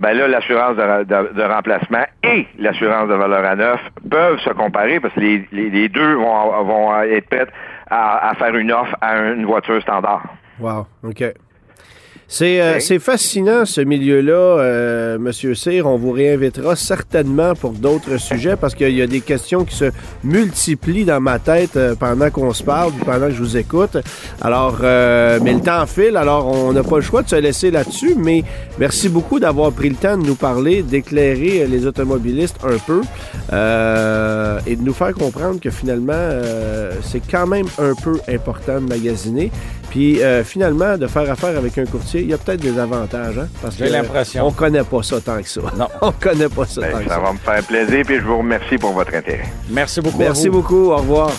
[0.00, 3.80] ben là, l'assurance de, de- de remplacement et l'assurance de valeur à neuf
[4.10, 7.46] peuvent se comparer parce que les, les- les deux vont, vont être prêts
[7.90, 10.22] à, à faire une offre à une voiture standard.
[10.58, 10.86] Wow.
[11.04, 11.22] OK.
[12.32, 15.88] C'est euh, fascinant, ce milieu-là, euh, Monsieur Cyr.
[15.88, 19.90] On vous réinvitera certainement pour d'autres sujets parce qu'il y a des questions qui se
[20.22, 23.96] multiplient dans ma tête euh, pendant qu'on se parle, pendant que je vous écoute.
[24.40, 27.72] Alors, euh, mais le temps file, alors on n'a pas le choix de se laisser
[27.72, 28.44] là-dessus, mais
[28.78, 33.00] merci beaucoup d'avoir pris le temps de nous parler, d'éclairer les automobilistes un peu
[33.52, 38.80] euh, et de nous faire comprendre que finalement, euh, c'est quand même un peu important
[38.80, 39.50] de magasiner.
[39.90, 43.36] Puis euh, finalement, de faire affaire avec un courtier, il y a peut-être des avantages,
[43.38, 43.48] hein?
[43.60, 44.46] Parce J'ai que l'impression.
[44.46, 45.60] on connaît pas ça tant que ça.
[45.76, 45.88] Non.
[46.00, 47.20] on connaît pas ça Ben, tant que ça ça.
[47.20, 49.46] va me faire plaisir, puis je vous remercie pour votre intérêt.
[49.68, 50.20] Merci beaucoup.
[50.22, 50.62] à Merci vous.
[50.62, 50.90] beaucoup.
[50.92, 51.32] Au revoir.